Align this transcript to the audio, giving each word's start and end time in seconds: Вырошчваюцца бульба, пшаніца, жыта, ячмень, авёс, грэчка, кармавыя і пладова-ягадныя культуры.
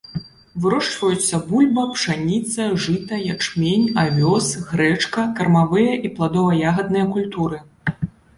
Вырошчваюцца 0.61 1.39
бульба, 1.49 1.83
пшаніца, 1.97 2.61
жыта, 2.85 3.19
ячмень, 3.35 3.85
авёс, 4.05 4.49
грэчка, 4.71 5.27
кармавыя 5.41 5.93
і 6.11 6.13
пладова-ягадныя 6.17 7.05
культуры. 7.13 7.57